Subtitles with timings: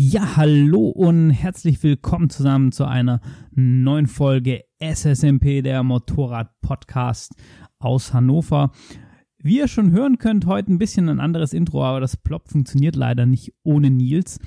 [0.00, 7.34] Ja, hallo und herzlich willkommen zusammen zu einer neuen Folge SSMP, der Motorrad-Podcast
[7.80, 8.70] aus Hannover.
[9.38, 12.94] Wie ihr schon hören könnt, heute ein bisschen ein anderes Intro, aber das Plop funktioniert
[12.94, 14.38] leider nicht ohne Nils.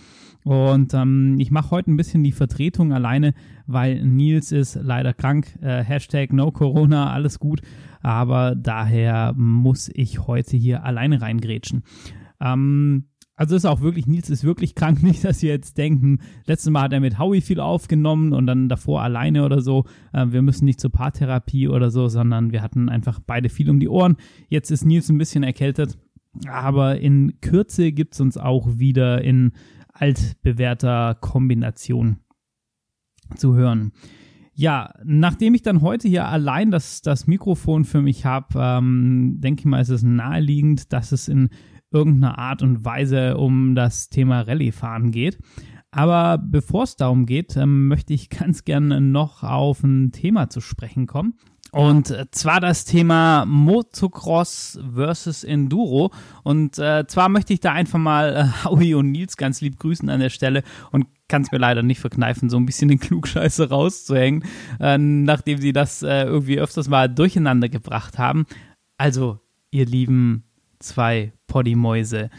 [0.45, 3.33] Und ähm, ich mache heute ein bisschen die Vertretung alleine,
[3.67, 5.59] weil Nils ist leider krank.
[5.61, 7.59] Äh, Hashtag No Corona, alles gut.
[7.99, 11.83] Aber daher muss ich heute hier alleine reingrätschen.
[12.39, 13.10] Ähm,
[13.41, 16.83] also ist auch wirklich, Nils ist wirklich krank, nicht, dass Sie jetzt denken, letztes Mal
[16.83, 19.85] hat er mit Howie viel aufgenommen und dann davor alleine oder so.
[20.13, 23.79] Äh, wir müssen nicht zur Paartherapie oder so, sondern wir hatten einfach beide viel um
[23.79, 24.17] die Ohren.
[24.47, 25.97] Jetzt ist Nils ein bisschen erkältet,
[26.47, 29.53] aber in Kürze gibt es uns auch wieder in
[29.91, 32.17] altbewährter Kombination
[33.37, 33.91] zu hören.
[34.53, 39.61] Ja, nachdem ich dann heute hier allein das, das Mikrofon für mich habe, ähm, denke
[39.61, 41.49] ich mal, ist es naheliegend, dass es in
[41.91, 45.37] irgendeiner Art und Weise um das Thema Rallye-Fahren geht.
[45.91, 50.61] Aber bevor es darum geht, ähm, möchte ich ganz gerne noch auf ein Thema zu
[50.61, 51.35] sprechen kommen.
[51.71, 56.11] Und zwar das Thema Motocross versus Enduro.
[56.43, 60.09] Und äh, zwar möchte ich da einfach mal äh, Howie und Nils ganz lieb grüßen
[60.09, 63.69] an der Stelle und kann es mir leider nicht verkneifen, so ein bisschen den Klugscheiße
[63.69, 64.43] rauszuhängen,
[64.81, 68.45] äh, nachdem sie das äh, irgendwie öfters mal durcheinander gebracht haben.
[68.97, 69.39] Also,
[69.71, 70.43] ihr lieben
[70.81, 72.29] zwei Poddymäuse.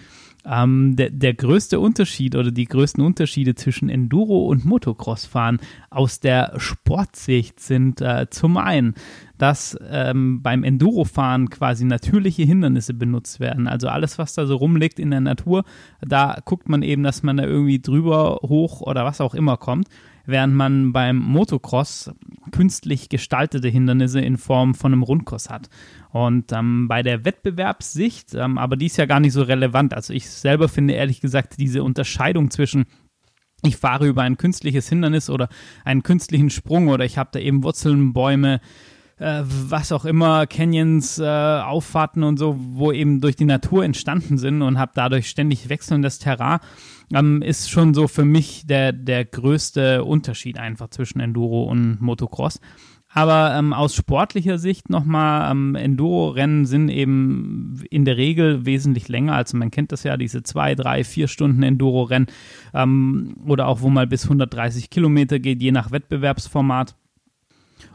[0.44, 6.54] Ähm, der, der größte Unterschied oder die größten Unterschiede zwischen Enduro und Motocross-Fahren aus der
[6.56, 8.94] Sportsicht sind äh, zum einen,
[9.38, 13.68] dass ähm, beim Enduro-Fahren quasi natürliche Hindernisse benutzt werden.
[13.68, 15.64] Also alles, was da so rumliegt in der Natur,
[16.00, 19.88] da guckt man eben, dass man da irgendwie drüber, hoch oder was auch immer kommt
[20.26, 22.12] während man beim Motocross
[22.50, 25.68] künstlich gestaltete Hindernisse in Form von einem Rundkurs hat.
[26.10, 29.94] Und ähm, bei der Wettbewerbssicht, ähm, aber die ist ja gar nicht so relevant.
[29.94, 32.84] Also ich selber finde ehrlich gesagt diese Unterscheidung zwischen
[33.64, 35.48] ich fahre über ein künstliches Hindernis oder
[35.84, 38.60] einen künstlichen Sprung oder ich habe da eben Wurzeln, Bäume,
[39.22, 44.36] äh, was auch immer, Canyons, äh, Auffahrten und so, wo eben durch die Natur entstanden
[44.36, 46.58] sind und habe dadurch ständig wechselndes Terrain,
[47.14, 52.60] ähm, ist schon so für mich der, der größte Unterschied einfach zwischen Enduro und Motocross.
[53.14, 59.34] Aber ähm, aus sportlicher Sicht nochmal, ähm, Enduro-Rennen sind eben in der Regel wesentlich länger.
[59.34, 62.28] Also man kennt das ja, diese zwei, drei, vier Stunden Enduro-Rennen
[62.72, 66.96] ähm, oder auch wo mal bis 130 Kilometer geht, je nach Wettbewerbsformat.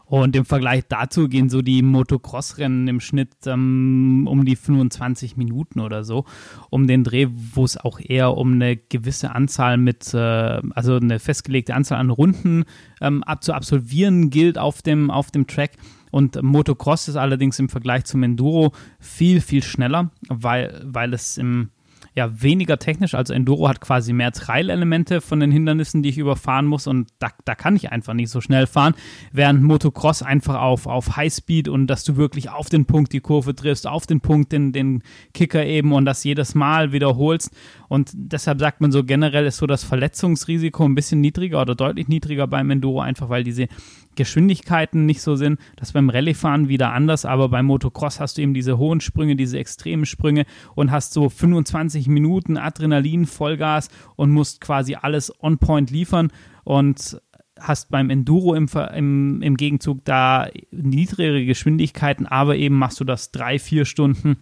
[0.10, 5.82] Und im Vergleich dazu gehen so die Motocross-Rennen im Schnitt ähm, um die 25 Minuten
[5.82, 6.24] oder so,
[6.70, 11.20] um den Dreh, wo es auch eher um eine gewisse Anzahl mit, äh, also eine
[11.20, 12.64] festgelegte Anzahl an Runden
[13.02, 15.72] ähm, ab zu absolvieren gilt auf dem, auf dem Track.
[16.10, 21.70] Und Motocross ist allerdings im Vergleich zum Enduro viel, viel schneller, weil, weil es im
[22.18, 23.14] ja weniger technisch.
[23.14, 26.88] Also Enduro hat quasi mehr Trail-Elemente von den Hindernissen, die ich überfahren muss.
[26.88, 28.96] Und da, da kann ich einfach nicht so schnell fahren,
[29.32, 33.56] während Motocross einfach auf, auf Highspeed und dass du wirklich auf den Punkt die Kurve
[33.56, 37.56] triffst, auf den Punkt den, den Kicker eben und das jedes Mal wiederholst
[37.88, 42.08] und deshalb sagt man so generell ist so das Verletzungsrisiko ein bisschen niedriger oder deutlich
[42.08, 43.68] niedriger beim Enduro, einfach weil diese
[44.16, 45.60] Geschwindigkeiten nicht so sind.
[45.76, 49.58] Das beim Rallye-Fahren wieder anders, aber beim Motocross hast du eben diese hohen Sprünge, diese
[49.58, 55.92] extremen Sprünge und hast so 25 Minuten Adrenalin, Vollgas und musst quasi alles on point
[55.92, 56.32] liefern
[56.64, 57.22] und
[57.60, 63.32] hast beim Enduro im, im, im Gegenzug da niedrigere Geschwindigkeiten, aber eben machst du das
[63.32, 64.38] drei, vier Stunden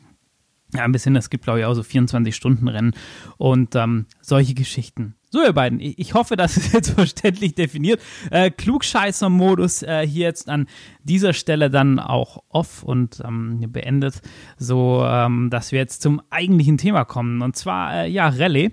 [0.75, 2.94] ja, ein bisschen, es gibt glaube ich auch so 24-Stunden-Rennen
[3.38, 5.16] und ähm, solche Geschichten.
[5.31, 8.02] So, ihr beiden, ich hoffe, das ist jetzt verständlich definiert.
[8.31, 10.68] Äh, Klugscheißer-Modus äh, hier jetzt an
[11.03, 14.22] dieser Stelle dann auch off und ähm, beendet,
[14.58, 18.72] so ähm, dass wir jetzt zum eigentlichen Thema kommen und zwar, äh, ja, Rallye.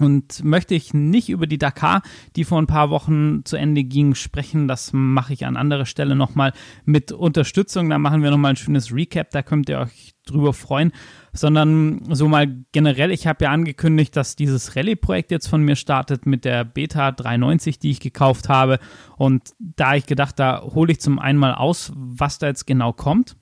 [0.00, 2.00] Und möchte ich nicht über die Dakar,
[2.34, 4.66] die vor ein paar Wochen zu Ende ging, sprechen.
[4.66, 6.54] Das mache ich an anderer Stelle nochmal
[6.86, 7.90] mit Unterstützung.
[7.90, 9.30] Da machen wir nochmal ein schönes Recap.
[9.32, 10.92] Da könnt ihr euch drüber freuen.
[11.34, 16.24] Sondern so mal generell, ich habe ja angekündigt, dass dieses Rallye-Projekt jetzt von mir startet
[16.24, 18.78] mit der Beta 390, die ich gekauft habe.
[19.18, 22.94] Und da ich gedacht, da hole ich zum einen mal aus, was da jetzt genau
[22.94, 23.36] kommt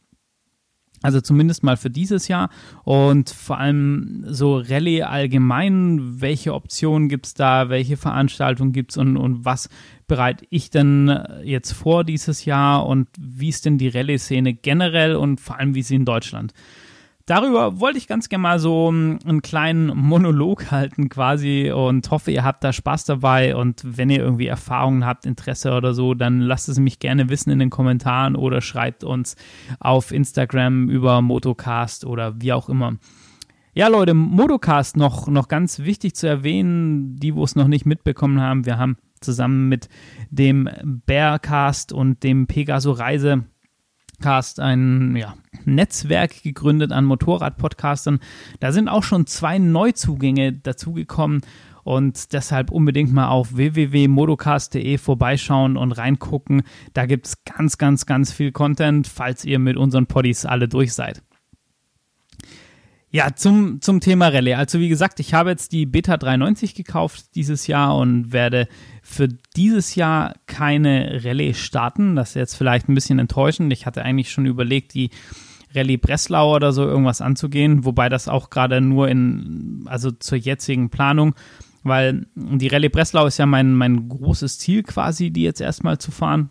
[1.02, 2.50] also zumindest mal für dieses Jahr.
[2.84, 8.96] Und vor allem so Rallye allgemein, welche Optionen gibt es da, welche Veranstaltungen gibt es
[8.96, 9.68] und, und was
[10.06, 15.40] bereite ich denn jetzt vor dieses Jahr und wie ist denn die Rallye-Szene generell und
[15.40, 16.52] vor allem wie sie in Deutschland
[17.30, 22.42] darüber wollte ich ganz gerne mal so einen kleinen Monolog halten quasi und hoffe, ihr
[22.42, 26.68] habt da Spaß dabei und wenn ihr irgendwie Erfahrungen habt, Interesse oder so, dann lasst
[26.68, 29.36] es mich gerne wissen in den Kommentaren oder schreibt uns
[29.78, 32.96] auf Instagram über Motocast oder wie auch immer.
[33.74, 38.40] Ja, Leute, Modocast noch, noch ganz wichtig zu erwähnen, die, wo es noch nicht mitbekommen
[38.40, 38.66] haben.
[38.66, 39.88] Wir haben zusammen mit
[40.30, 43.44] dem Bearcast und dem Pegaso Reise
[44.20, 45.34] Cast ein ja,
[45.64, 48.20] Netzwerk gegründet an Motorrad-Podcastern.
[48.60, 51.40] Da sind auch schon zwei Neuzugänge dazugekommen
[51.82, 56.62] und deshalb unbedingt mal auf www.modocast.de vorbeischauen und reingucken.
[56.92, 60.92] Da gibt es ganz, ganz, ganz viel Content, falls ihr mit unseren Poddies alle durch
[60.92, 61.22] seid.
[63.12, 64.54] Ja, zum, zum Thema Rallye.
[64.54, 68.68] Also wie gesagt, ich habe jetzt die Beta 390 gekauft dieses Jahr und werde
[69.02, 69.26] für
[69.56, 72.14] dieses Jahr keine Rallye starten.
[72.14, 73.72] Das ist jetzt vielleicht ein bisschen enttäuschend.
[73.72, 75.10] Ich hatte eigentlich schon überlegt, die
[75.74, 80.90] Rallye Breslau oder so irgendwas anzugehen, wobei das auch gerade nur in, also zur jetzigen
[80.90, 81.34] Planung,
[81.82, 86.12] weil die Rallye Breslau ist ja mein, mein großes Ziel quasi, die jetzt erstmal zu
[86.12, 86.50] fahren.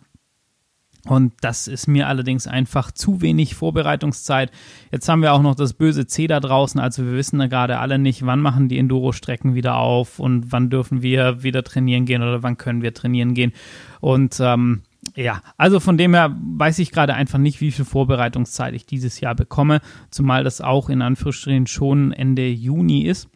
[1.06, 4.50] Und das ist mir allerdings einfach zu wenig Vorbereitungszeit.
[4.92, 6.78] Jetzt haben wir auch noch das böse C da draußen.
[6.78, 10.68] Also wir wissen da gerade alle nicht, wann machen die Enduro-Strecken wieder auf und wann
[10.68, 13.52] dürfen wir wieder trainieren gehen oder wann können wir trainieren gehen.
[14.00, 14.82] Und ähm,
[15.16, 19.20] ja, also von dem her weiß ich gerade einfach nicht, wie viel Vorbereitungszeit ich dieses
[19.20, 19.80] Jahr bekomme,
[20.10, 23.28] zumal das auch in Anführungsstrichen schon Ende Juni ist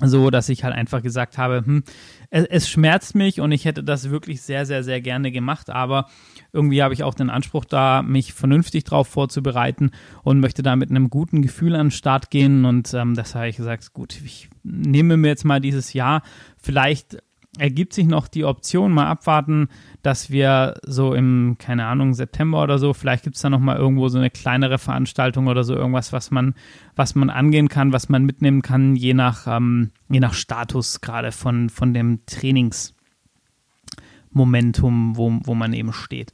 [0.00, 1.84] so dass ich halt einfach gesagt habe, hm,
[2.30, 6.08] es, es, schmerzt mich und ich hätte das wirklich sehr, sehr, sehr gerne gemacht, aber
[6.52, 9.92] irgendwie habe ich auch den Anspruch da, mich vernünftig drauf vorzubereiten
[10.24, 12.64] und möchte da mit einem guten Gefühl an den Start gehen.
[12.64, 16.22] Und ähm, das habe ich gesagt, gut, ich nehme mir jetzt mal dieses Jahr,
[16.56, 17.18] vielleicht
[17.58, 19.68] ergibt sich noch die Option, mal abwarten,
[20.02, 24.08] dass wir so im, keine Ahnung, September oder so, vielleicht gibt es da nochmal irgendwo
[24.08, 26.54] so eine kleinere Veranstaltung oder so, irgendwas, was man,
[26.96, 31.32] was man angehen kann, was man mitnehmen kann, je nach, ähm, je nach Status gerade
[31.32, 36.32] von, von dem Trainingsmomentum, wo, wo man eben steht.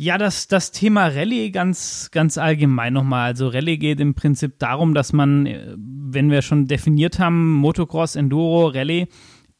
[0.00, 3.24] Ja, das, das Thema Rallye ganz, ganz allgemein nochmal.
[3.24, 8.14] Also Rallye geht im Prinzip darum, dass man, äh, wenn wir schon definiert haben, Motocross,
[8.14, 9.08] Enduro, Rallye,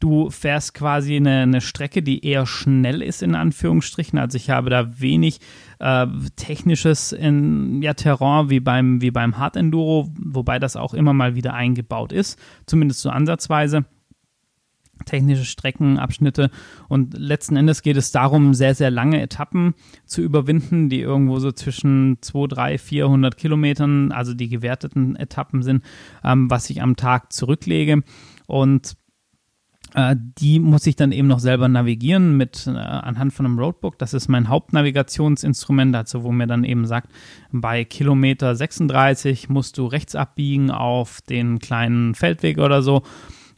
[0.00, 4.19] Du fährst quasi eine, eine, Strecke, die eher schnell ist, in Anführungsstrichen.
[4.19, 5.41] Also ich habe da wenig
[5.81, 6.06] äh,
[6.37, 11.35] technisches in, ja, Terrain wie beim, wie beim Hard Enduro, wobei das auch immer mal
[11.35, 13.87] wieder eingebaut ist, zumindest so ansatzweise
[15.05, 16.50] technische Streckenabschnitte.
[16.89, 19.75] Und letzten Endes geht es darum, sehr, sehr lange Etappen
[20.05, 25.85] zu überwinden, die irgendwo so zwischen 2, 3, 400 Kilometern, also die gewerteten Etappen sind,
[26.25, 28.03] ähm, was ich am Tag zurücklege.
[28.47, 28.97] Und
[29.94, 33.99] die muss ich dann eben noch selber navigieren mit äh, anhand von einem Roadbook.
[33.99, 37.11] Das ist mein Hauptnavigationsinstrument, also wo mir dann eben sagt,
[37.52, 43.02] bei Kilometer 36 musst du rechts abbiegen auf den kleinen Feldweg oder so.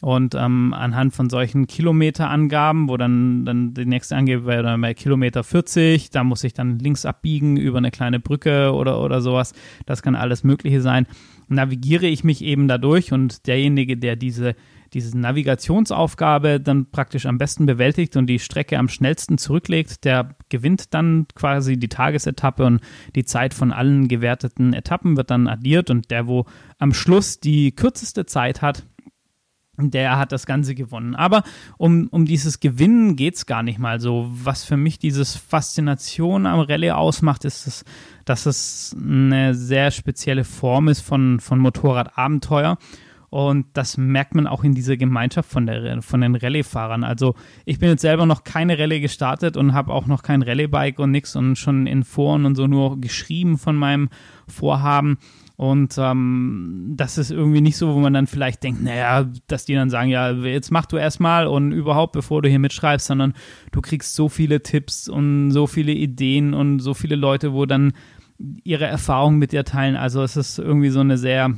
[0.01, 4.95] Und ähm, anhand von solchen Kilometerangaben, wo dann, dann die nächste Angabe wäre dann bei
[4.95, 9.53] Kilometer 40, da muss ich dann links abbiegen über eine kleine Brücke oder, oder sowas.
[9.85, 11.07] Das kann alles Mögliche sein.
[11.49, 14.55] Navigiere ich mich eben dadurch und derjenige, der diese
[14.93, 20.95] diese Navigationsaufgabe dann praktisch am besten bewältigt und die Strecke am schnellsten zurücklegt, der gewinnt
[20.95, 22.81] dann quasi die Tagesetappe und
[23.15, 26.47] die Zeit von allen gewerteten Etappen wird dann addiert und der, wo
[26.79, 28.85] am Schluss die kürzeste Zeit hat,
[29.79, 31.15] der hat das Ganze gewonnen.
[31.15, 31.43] Aber
[31.79, 34.29] um, um dieses Gewinnen geht es gar nicht mal so.
[34.31, 37.85] Was für mich dieses Faszination am Rallye ausmacht, ist, es,
[38.27, 42.77] dass es eine sehr spezielle Form ist von, von Motorradabenteuer.
[43.31, 47.05] Und das merkt man auch in dieser Gemeinschaft von, der, von den Rallye-Fahrern.
[47.05, 50.99] Also ich bin jetzt selber noch keine Rallye gestartet und habe auch noch kein Rallye-Bike
[50.99, 54.09] und nichts und schon in Foren und so nur geschrieben von meinem
[54.49, 55.19] Vorhaben.
[55.55, 59.75] Und ähm, das ist irgendwie nicht so, wo man dann vielleicht denkt, naja, dass die
[59.75, 63.35] dann sagen, ja, jetzt mach du erstmal und überhaupt, bevor du hier mitschreibst, sondern
[63.71, 67.93] du kriegst so viele Tipps und so viele Ideen und so viele Leute, wo dann
[68.65, 69.97] ihre Erfahrungen mit dir teilen.
[69.97, 71.55] Also es ist irgendwie so eine sehr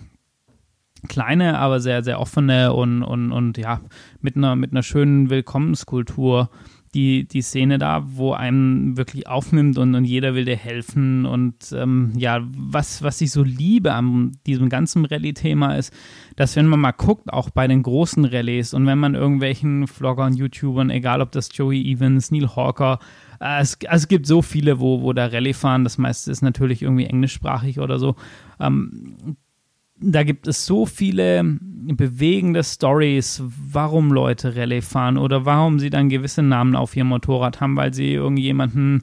[1.09, 3.81] kleine, aber sehr, sehr offene und, und, und ja,
[4.21, 6.51] mit einer, mit einer schönen Willkommenskultur
[6.95, 11.25] die, die Szene da, wo einem wirklich aufnimmt und, und jeder will dir helfen.
[11.25, 15.93] Und ähm, ja, was, was ich so liebe an diesem ganzen Rallye-Thema ist,
[16.37, 20.35] dass wenn man mal guckt, auch bei den großen Rallyes und wenn man irgendwelchen Vloggern,
[20.35, 22.99] YouTubern, egal ob das Joey Evans, Neil Hawker,
[23.41, 26.43] äh, es, also es gibt so viele, wo, wo da Rallye fahren, das meiste ist
[26.43, 28.17] natürlich irgendwie englischsprachig oder so.
[28.61, 29.37] Ähm,
[30.03, 36.09] da gibt es so viele bewegende Stories, warum Leute Rallye fahren oder warum sie dann
[36.09, 39.03] gewisse Namen auf ihrem Motorrad haben, weil sie irgendjemanden,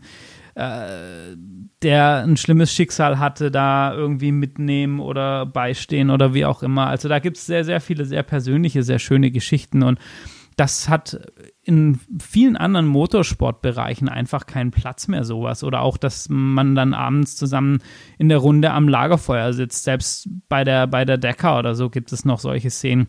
[0.56, 1.36] äh,
[1.82, 6.88] der ein schlimmes Schicksal hatte, da irgendwie mitnehmen oder beistehen oder wie auch immer.
[6.88, 10.00] Also da gibt es sehr, sehr viele sehr persönliche, sehr schöne Geschichten und
[10.58, 11.20] das hat
[11.70, 15.64] in vielen anderen Motorsportbereichen einfach keinen Platz mehr, sowas.
[15.64, 17.84] Oder auch, dass man dann abends zusammen
[18.18, 19.84] in der Runde am Lagerfeuer sitzt.
[19.84, 23.08] Selbst bei der, bei der Decker oder so gibt es noch solche Szenen.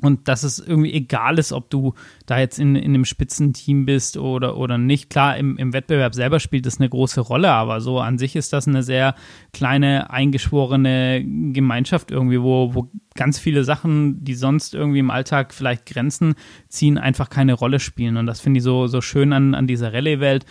[0.00, 1.94] Und dass es irgendwie egal ist, ob du
[2.26, 5.08] da jetzt in, in einem Spitzenteam bist oder, oder nicht.
[5.08, 8.52] Klar, im, im Wettbewerb selber spielt das eine große Rolle, aber so an sich ist
[8.52, 9.14] das eine sehr
[9.52, 15.86] kleine, eingeschworene Gemeinschaft irgendwie, wo, wo ganz viele Sachen, die sonst irgendwie im Alltag vielleicht
[15.86, 16.34] Grenzen
[16.68, 18.16] ziehen, einfach keine Rolle spielen.
[18.16, 20.44] Und das finde ich so, so schön an, an dieser Rallye-Welt.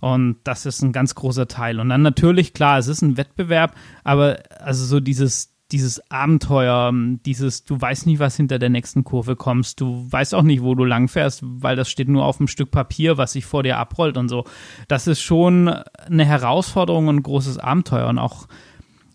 [0.00, 1.80] Und das ist ein ganz großer Teil.
[1.80, 3.74] Und dann natürlich, klar, es ist ein Wettbewerb,
[4.04, 6.92] aber also so dieses, dieses Abenteuer,
[7.24, 10.74] dieses, du weißt nicht, was hinter der nächsten Kurve kommst, du weißt auch nicht, wo
[10.74, 14.16] du langfährst, weil das steht nur auf einem Stück Papier, was sich vor dir abrollt
[14.16, 14.44] und so.
[14.86, 18.46] Das ist schon eine Herausforderung und ein großes Abenteuer und auch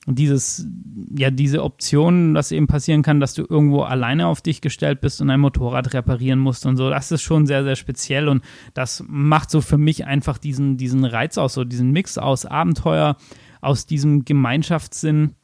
[0.08, 0.68] dieses,
[1.16, 5.22] ja, diese Option, dass eben passieren kann, dass du irgendwo alleine auf dich gestellt bist
[5.22, 8.44] und ein Motorrad reparieren musst und so, das ist schon sehr, sehr speziell und
[8.74, 13.16] das macht so für mich einfach diesen, diesen Reiz aus, so diesen Mix aus Abenteuer,
[13.62, 15.36] aus diesem Gemeinschaftssinn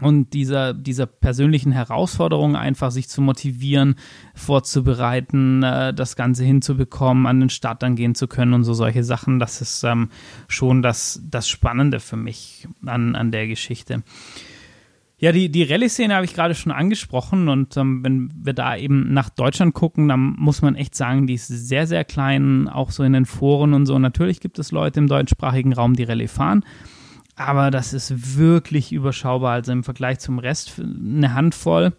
[0.00, 3.96] und dieser, dieser persönlichen Herausforderung einfach sich zu motivieren,
[4.34, 9.04] vorzubereiten, äh, das Ganze hinzubekommen, an den Start dann gehen zu können und so solche
[9.04, 10.10] Sachen, das ist ähm,
[10.48, 14.02] schon das, das Spannende für mich an, an der Geschichte.
[15.18, 19.14] Ja, die, die Rallye-Szene habe ich gerade schon angesprochen und ähm, wenn wir da eben
[19.14, 23.02] nach Deutschland gucken, dann muss man echt sagen, die ist sehr, sehr klein, auch so
[23.02, 23.98] in den Foren und so.
[23.98, 26.64] Natürlich gibt es Leute im deutschsprachigen Raum, die Rallye fahren
[27.36, 29.52] aber das ist wirklich überschaubar.
[29.52, 31.92] Also im Vergleich zum Rest eine Handvoll.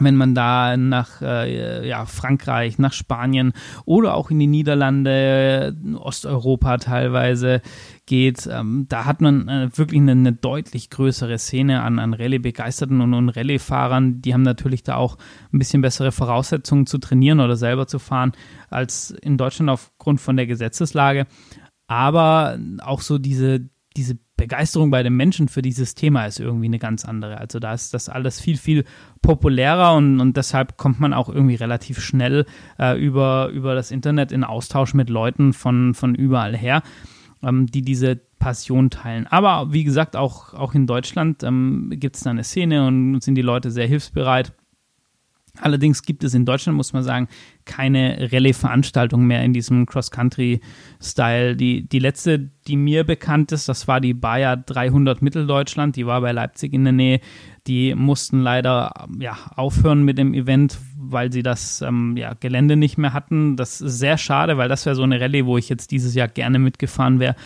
[0.00, 3.52] Wenn man da nach äh, ja, Frankreich, nach Spanien
[3.84, 7.62] oder auch in die Niederlande, Osteuropa teilweise
[8.06, 13.00] geht, ähm, da hat man äh, wirklich eine, eine, deutlich größere Szene an, an Rallye-Begeisterten
[13.00, 14.22] und, und Rallye-Fahrern.
[14.22, 15.18] Die haben natürlich da auch
[15.52, 18.30] ein bisschen bessere Voraussetzungen zu trainieren oder selber zu fahren
[18.70, 21.26] als in Deutschland aufgrund von der Gesetzeslage.
[21.88, 26.78] Aber auch so diese, diese Begeisterung bei den Menschen für dieses Thema ist irgendwie eine
[26.78, 27.36] ganz andere.
[27.38, 28.84] Also da ist das alles viel, viel
[29.20, 32.46] populärer und, und deshalb kommt man auch irgendwie relativ schnell
[32.78, 36.82] äh, über, über das Internet in Austausch mit Leuten von, von überall her,
[37.42, 39.26] ähm, die diese Passion teilen.
[39.26, 43.34] Aber wie gesagt, auch, auch in Deutschland ähm, gibt es da eine Szene und sind
[43.34, 44.52] die Leute sehr hilfsbereit
[45.60, 47.28] Allerdings gibt es in Deutschland, muss man sagen,
[47.64, 51.56] keine Rallye-Veranstaltung mehr in diesem Cross-Country-Style.
[51.56, 56.20] Die, die letzte, die mir bekannt ist, das war die Bayer 300 Mitteldeutschland, die war
[56.20, 57.20] bei Leipzig in der Nähe.
[57.66, 62.96] Die mussten leider ja, aufhören mit dem Event, weil sie das ähm, ja, Gelände nicht
[62.96, 63.56] mehr hatten.
[63.56, 66.28] Das ist sehr schade, weil das wäre so eine Rallye, wo ich jetzt dieses Jahr
[66.28, 67.36] gerne mitgefahren wäre.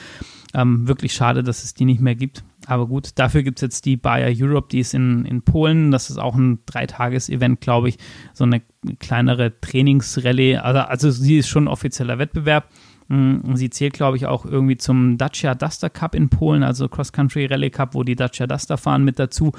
[0.54, 2.44] Ähm, wirklich schade, dass es die nicht mehr gibt.
[2.66, 5.90] Aber gut, dafür gibt es jetzt die Bayer Europe, die ist in, in Polen.
[5.90, 7.98] Das ist auch ein Dreitages-Event, glaube ich.
[8.32, 8.62] So eine
[8.98, 10.58] kleinere Trainingsrallye.
[10.58, 12.68] Also, also sie ist schon ein offizieller Wettbewerb.
[13.08, 17.46] Mm, sie zählt, glaube ich, auch irgendwie zum Dacia Duster Cup in Polen, also Cross-Country
[17.46, 19.52] Rallye Cup, wo die Dacia Duster fahren mit dazu.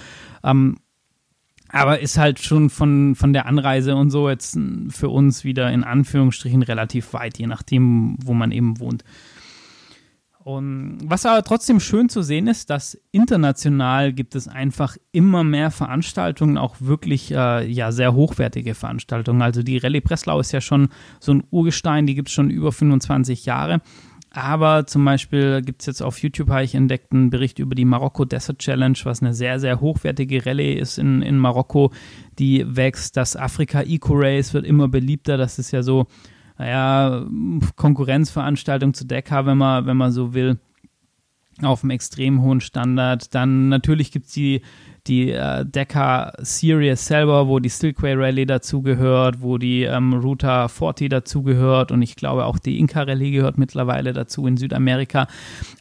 [0.43, 0.77] Ähm,
[1.69, 4.57] aber ist halt schon von, von der Anreise und so jetzt
[4.89, 9.03] für uns wieder in Anführungsstrichen relativ weit, je nachdem, wo man eben wohnt.
[10.43, 15.71] Und was aber trotzdem schön zu sehen ist, dass international gibt es einfach immer mehr
[15.71, 19.41] Veranstaltungen, auch wirklich äh, ja sehr hochwertige Veranstaltungen.
[19.41, 20.89] Also die Rallye Breslau ist ja schon
[21.21, 23.81] so ein Urgestein, die gibt es schon über 25 Jahre.
[24.35, 27.85] Aber zum Beispiel gibt es jetzt auf YouTube, habe ich entdeckt, einen Bericht über die
[27.85, 31.91] Marokko Desert Challenge, was eine sehr, sehr hochwertige Rallye ist in, in Marokko,
[32.39, 33.15] die wächst.
[33.15, 35.37] Das Afrika Eco Race wird immer beliebter.
[35.37, 36.07] Das ist ja so
[36.63, 37.25] naja,
[37.75, 40.59] Konkurrenzveranstaltung zu Dekka, wenn man, wenn man so will,
[41.61, 43.35] auf einem extrem hohen Standard.
[43.35, 44.61] Dann natürlich gibt es die
[45.07, 51.09] die äh, Decker Series selber, wo die Silkway Rally dazugehört, wo die ähm, Ruta 40
[51.09, 55.27] dazugehört und ich glaube auch die Inca Rally gehört mittlerweile dazu in Südamerika.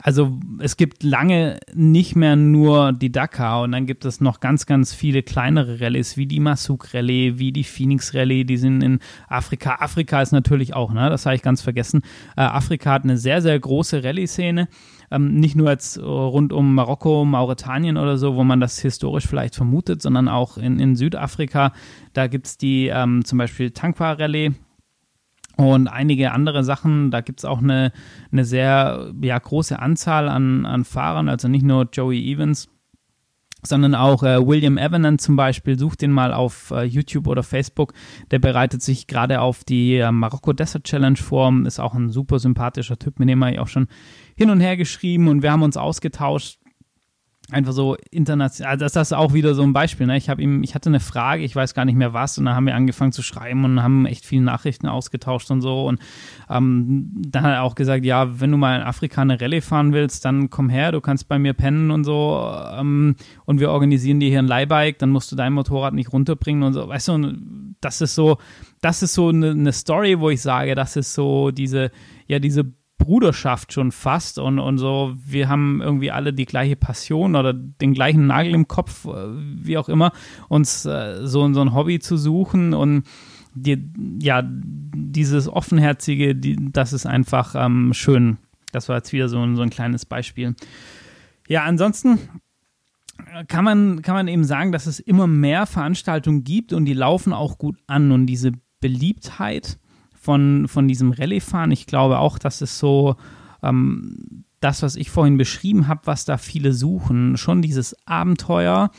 [0.01, 4.67] Also es gibt lange nicht mehr nur die Dakar und dann gibt es noch ganz,
[4.67, 8.99] ganz viele kleinere Rallyes wie die Masuk Rally, wie die Phoenix Rally, die sind in
[9.29, 9.77] Afrika.
[9.79, 12.03] Afrika ist natürlich auch, ne, das habe ich ganz vergessen.
[12.37, 14.69] Äh, Afrika hat eine sehr, sehr große Rallye-Szene
[15.13, 19.55] ähm, nicht nur jetzt rund um Marokko, Mauretanien oder so, wo man das historisch vielleicht
[19.55, 21.73] vermutet, sondern auch in, in Südafrika.
[22.13, 24.53] Da gibt es die ähm, zum Beispiel Tankwa Rallye,
[25.57, 27.11] und einige andere Sachen.
[27.11, 27.93] Da gibt es auch eine,
[28.31, 32.69] eine sehr ja, große Anzahl an, an Fahrern, also nicht nur Joey Evans,
[33.63, 35.79] sondern auch äh, William Evanant zum Beispiel.
[35.79, 37.93] Sucht den mal auf äh, YouTube oder Facebook.
[38.31, 41.53] Der bereitet sich gerade auf die äh, Marokko Desert Challenge vor.
[41.67, 43.87] Ist auch ein super sympathischer Typ, mit dem habe ich auch schon
[44.37, 46.59] hin und her geschrieben und wir haben uns ausgetauscht.
[47.51, 50.07] einfach so international, also das ist auch wieder so ein Beispiel.
[50.07, 50.17] Ne?
[50.17, 52.55] Ich habe ihm, ich hatte eine Frage, ich weiß gar nicht mehr was, und dann
[52.55, 55.87] haben wir angefangen zu schreiben und haben echt viele Nachrichten ausgetauscht und so.
[55.87, 56.01] Und
[56.49, 59.93] ähm, dann hat er auch gesagt, ja, wenn du mal in Afrika eine Rallye fahren
[59.93, 62.55] willst, dann komm her, du kannst bei mir pennen und so.
[62.75, 66.63] Ähm, und wir organisieren dir hier ein Leihbike, dann musst du dein Motorrad nicht runterbringen
[66.63, 66.89] und so.
[66.89, 68.39] Weißt du, und das ist so,
[68.81, 71.91] das ist so eine, eine Story, wo ich sage, das ist so diese,
[72.29, 72.73] ja, diese
[73.05, 77.95] Bruderschaft schon fast und, und so, wir haben irgendwie alle die gleiche Passion oder den
[77.95, 80.13] gleichen Nagel im Kopf, äh, wie auch immer,
[80.49, 83.05] uns äh, so, so ein Hobby zu suchen und
[83.55, 83.91] die,
[84.21, 88.39] ja, dieses Offenherzige, die, das ist einfach ähm, schön.
[88.73, 90.55] Das war jetzt wieder so, so ein kleines Beispiel.
[91.49, 92.19] Ja, ansonsten
[93.49, 97.33] kann man, kann man eben sagen, dass es immer mehr Veranstaltungen gibt und die laufen
[97.33, 99.79] auch gut an und diese Beliebtheit
[100.23, 101.73] von, von diesem Rallye-Fahren.
[101.73, 103.17] Ich glaube auch, dass es so
[103.63, 107.37] ähm, das, was ich vorhin beschrieben habe, was da viele suchen.
[107.37, 108.93] Schon dieses Abenteuer,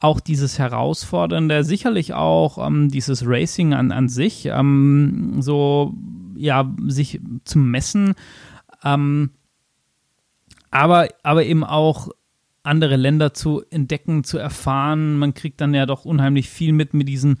[0.00, 5.94] auch dieses Herausfordernde, sicherlich auch ähm, dieses Racing an, an sich, ähm, so
[6.36, 8.14] ja, sich zu messen,
[8.82, 9.30] ähm,
[10.70, 12.08] aber, aber eben auch
[12.62, 15.18] andere Länder zu entdecken, zu erfahren.
[15.18, 17.36] Man kriegt dann ja doch unheimlich viel mit mit diesen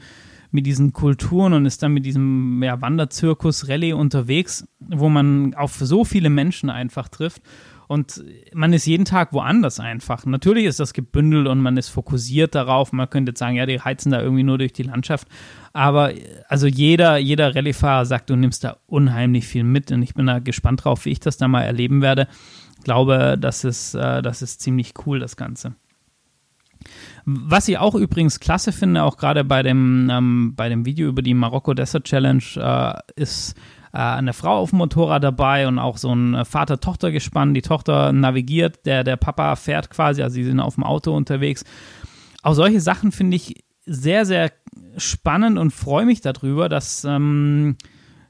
[0.52, 5.74] mit diesen Kulturen und ist dann mit diesem ja, Wanderzirkus Rallye unterwegs, wo man auf
[5.74, 7.42] so viele Menschen einfach trifft.
[7.88, 10.24] Und man ist jeden Tag woanders einfach.
[10.24, 12.92] Natürlich ist das gebündelt und man ist fokussiert darauf.
[12.92, 15.28] Man könnte jetzt sagen, ja, die heizen da irgendwie nur durch die Landschaft.
[15.74, 16.12] Aber
[16.48, 19.92] also jeder, jeder Rallyefahrer sagt, du nimmst da unheimlich viel mit.
[19.92, 22.28] Und ich bin da gespannt drauf, wie ich das da mal erleben werde.
[22.78, 25.74] Ich glaube, das ist, äh, das ist ziemlich cool, das Ganze.
[27.24, 31.22] Was ich auch übrigens klasse finde, auch gerade bei dem, ähm, bei dem Video über
[31.22, 33.56] die Marokko Desert Challenge, äh, ist
[33.92, 37.54] äh, eine Frau auf dem Motorrad dabei und auch so ein Vater-Tochter-Gespann.
[37.54, 41.64] Die Tochter navigiert, der, der Papa fährt quasi, also sie sind auf dem Auto unterwegs.
[42.42, 44.52] Auch solche Sachen finde ich sehr, sehr
[44.96, 47.76] spannend und freue mich darüber, dass ähm,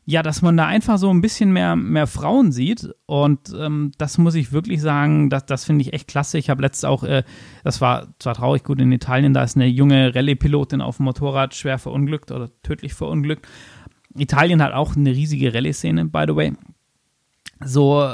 [0.04, 2.92] ja, dass man da einfach so ein bisschen mehr, mehr Frauen sieht.
[3.06, 6.38] Und ähm, das muss ich wirklich sagen, das, das finde ich echt klasse.
[6.38, 7.22] Ich habe letztens auch, äh,
[7.62, 11.54] das war zwar traurig gut in Italien, da ist eine junge Rallye-Pilotin auf dem Motorrad
[11.54, 13.46] schwer verunglückt oder tödlich verunglückt.
[14.16, 16.52] Italien hat auch eine riesige Rallye-Szene, by the way.
[17.64, 18.12] So,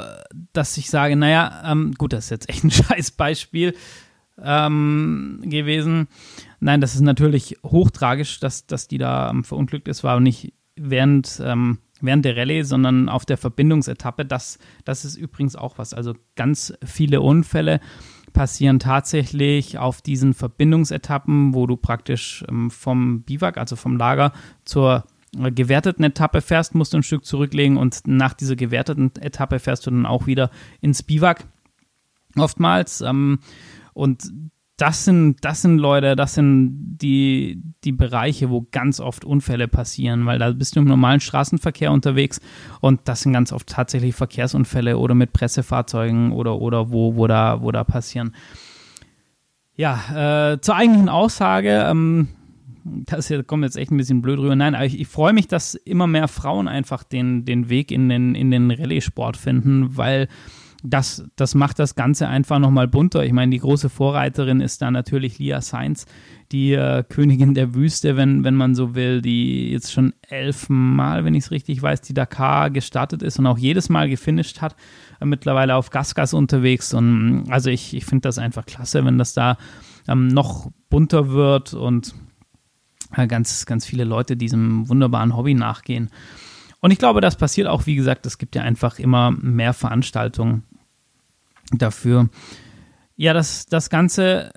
[0.53, 3.73] dass ich sage, naja, ähm, gut, das ist jetzt echt ein scheiß Beispiel
[4.39, 6.07] ähm, gewesen.
[6.59, 11.41] Nein, das ist natürlich hochtragisch, dass, dass die da ähm, verunglückt ist, war nicht während,
[11.43, 14.25] ähm, während der Rallye, sondern auf der Verbindungsetappe.
[14.25, 15.93] Das, das ist übrigens auch was.
[15.93, 17.79] Also ganz viele Unfälle
[18.33, 24.31] passieren tatsächlich auf diesen Verbindungsetappen, wo du praktisch ähm, vom Biwak, also vom Lager,
[24.65, 25.03] zur
[25.37, 29.85] äh, gewerteten Etappe fährst, musst du ein Stück zurücklegen und nach dieser gewerteten Etappe fährst
[29.87, 31.45] du dann auch wieder ins Biwak
[32.35, 33.01] oftmals.
[33.01, 33.39] Ähm,
[33.93, 34.31] und
[34.79, 40.25] das sind, das sind Leute, das sind die, die Bereiche, wo ganz oft Unfälle passieren,
[40.25, 42.39] weil da bist du im normalen Straßenverkehr unterwegs
[42.79, 47.61] und das sind ganz oft tatsächlich Verkehrsunfälle oder mit Pressefahrzeugen oder, oder wo, wo, da,
[47.61, 48.33] wo da passieren.
[49.75, 52.29] Ja, äh, zur eigentlichen Aussage, ähm,
[52.85, 54.55] das hier kommt jetzt echt ein bisschen blöd rüber.
[54.55, 58.07] Nein, aber ich, ich freue mich, dass immer mehr Frauen einfach den, den Weg in
[58.07, 60.29] den, in den Rallye-Sport finden, weil
[60.83, 63.25] das, das macht das Ganze einfach nochmal bunter.
[63.25, 66.05] Ich meine, die große Vorreiterin ist da natürlich Lia Sainz,
[66.51, 71.33] die äh, Königin der Wüste, wenn, wenn man so will, die jetzt schon elfmal, wenn
[71.33, 74.75] ich es richtig weiß, die Dakar gestartet ist und auch jedes Mal gefinisht hat,
[75.19, 76.93] äh, mittlerweile auf Gasgas unterwegs.
[76.93, 79.57] Und also ich, ich finde das einfach klasse, wenn das da
[80.07, 82.15] ähm, noch bunter wird und
[83.15, 86.09] äh, ganz, ganz viele Leute diesem wunderbaren Hobby nachgehen.
[86.81, 90.63] Und ich glaube, das passiert auch, wie gesagt, es gibt ja einfach immer mehr Veranstaltungen
[91.71, 92.29] dafür.
[93.15, 94.51] Ja, das, das Ganze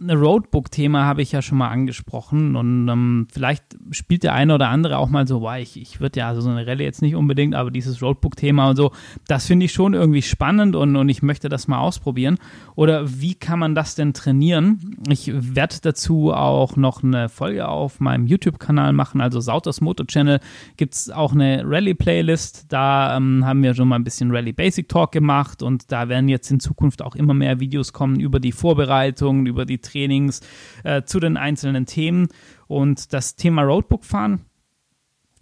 [0.00, 4.98] Roadbook-Thema habe ich ja schon mal angesprochen und ähm, vielleicht spielt der eine oder andere
[4.98, 7.54] auch mal so, wow, ich, ich würde ja also so eine Rallye jetzt nicht unbedingt,
[7.54, 8.90] aber dieses Roadbook-Thema und so,
[9.28, 12.38] das finde ich schon irgendwie spannend und, und ich möchte das mal ausprobieren.
[12.74, 14.96] Oder wie kann man das denn trainieren?
[15.08, 20.40] Ich werde dazu auch noch eine Folge auf meinem YouTube-Kanal machen, also Sauters Motor Channel
[20.76, 24.88] gibt es auch eine Rallye-Playlist, da ähm, haben wir schon mal ein bisschen Rallye Basic
[24.88, 28.52] Talk gemacht und da werden jetzt in Zukunft auch immer mehr Videos kommen über die
[28.52, 30.40] Vorbereitung, über die Trainings
[30.82, 32.28] äh, zu den einzelnen Themen.
[32.66, 34.46] Und das Thema Roadbook fahren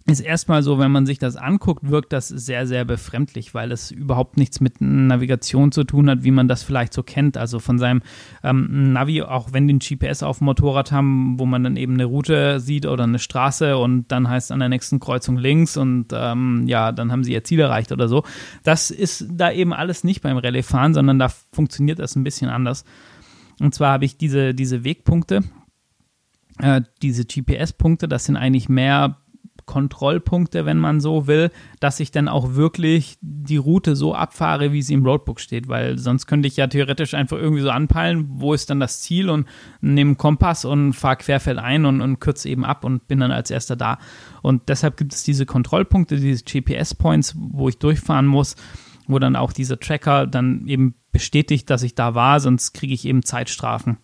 [0.05, 3.89] ist erstmal so, wenn man sich das anguckt, wirkt das sehr, sehr befremdlich, weil es
[3.89, 7.37] überhaupt nichts mit Navigation zu tun hat, wie man das vielleicht so kennt.
[7.37, 8.01] Also von seinem
[8.43, 11.93] ähm, Navi, auch wenn die ein GPS auf dem Motorrad haben, wo man dann eben
[11.93, 16.07] eine Route sieht oder eine Straße und dann heißt an der nächsten Kreuzung links und
[16.11, 18.23] ähm, ja, dann haben sie ihr Ziel erreicht oder so.
[18.63, 22.83] Das ist da eben alles nicht beim Rallye-Fahren, sondern da funktioniert das ein bisschen anders.
[23.59, 25.41] Und zwar habe ich diese, diese Wegpunkte,
[26.59, 29.17] äh, diese GPS-Punkte, das sind eigentlich mehr
[29.65, 34.81] Kontrollpunkte, wenn man so will, dass ich dann auch wirklich die Route so abfahre, wie
[34.81, 38.53] sie im Roadbook steht, weil sonst könnte ich ja theoretisch einfach irgendwie so anpeilen, wo
[38.53, 39.47] ist dann das Ziel und
[39.81, 43.51] nehme einen Kompass und fahre querfeldein und, und kürze eben ab und bin dann als
[43.51, 43.99] erster da.
[44.41, 48.55] Und deshalb gibt es diese Kontrollpunkte, diese GPS-Points, wo ich durchfahren muss,
[49.07, 53.05] wo dann auch dieser Tracker dann eben bestätigt, dass ich da war, sonst kriege ich
[53.05, 53.97] eben Zeitstrafen.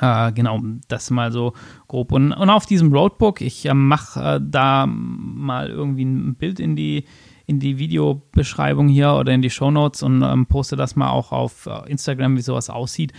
[0.00, 1.52] Äh, genau, das mal so
[1.88, 2.12] grob.
[2.12, 6.76] Und, und auf diesem Roadbook, ich äh, mache äh, da mal irgendwie ein Bild in
[6.76, 7.04] die,
[7.46, 11.32] in die Videobeschreibung hier oder in die Show Notes und ähm, poste das mal auch
[11.32, 13.12] auf äh, Instagram, wie sowas aussieht.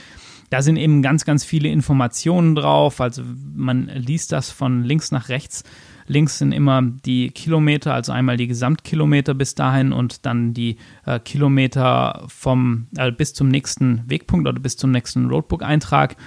[0.49, 3.01] Da sind eben ganz, ganz viele Informationen drauf.
[3.01, 5.63] Also man liest das von links nach rechts.
[6.09, 11.19] Links sind immer die Kilometer, also einmal die Gesamtkilometer bis dahin und dann die äh,
[11.19, 16.17] Kilometer vom äh, bis zum nächsten Wegpunkt oder bis zum nächsten Roadbook-Eintrag.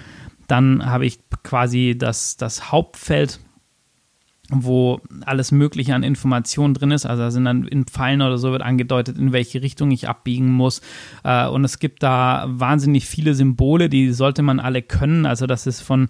[0.46, 3.40] Dann habe ich quasi das, das Hauptfeld,
[4.50, 7.04] wo alles Mögliche an Informationen drin ist.
[7.04, 10.52] Also da sind dann in Pfeilen oder so wird angedeutet, in welche Richtung ich abbiegen
[10.52, 10.80] muss.
[11.24, 15.26] Äh, und es gibt da wahnsinnig viele Symbole, die sollte man alle können.
[15.26, 16.08] Also das ist von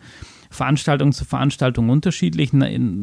[0.52, 2.52] Veranstaltung zu Veranstaltung unterschiedlich.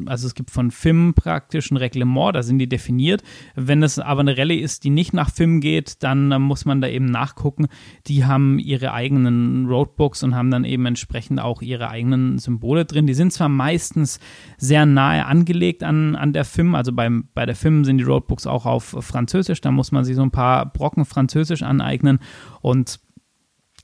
[0.05, 3.23] Also es gibt von FIM praktisch ein Reglement, da sind die definiert.
[3.55, 6.87] Wenn es aber eine Rallye ist, die nicht nach FIM geht, dann muss man da
[6.87, 7.67] eben nachgucken.
[8.07, 13.07] Die haben ihre eigenen Roadbooks und haben dann eben entsprechend auch ihre eigenen Symbole drin.
[13.07, 14.19] Die sind zwar meistens
[14.57, 18.47] sehr nahe angelegt an, an der FIM, also beim, bei der FIM sind die Roadbooks
[18.47, 22.19] auch auf Französisch, da muss man sich so ein paar Brocken Französisch aneignen
[22.61, 22.99] und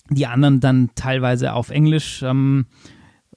[0.10, 2.22] die anderen dann teilweise auf Englisch.
[2.24, 2.68] Ähm,